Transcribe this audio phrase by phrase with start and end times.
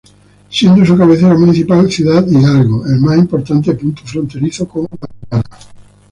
[0.49, 5.43] Siendo su cabecera municipal, Ciudad Hidalgo el más importante punto fronterizo con Guatemala.